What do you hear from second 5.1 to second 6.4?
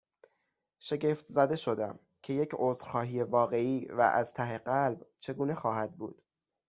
چگونه خواهد بود؟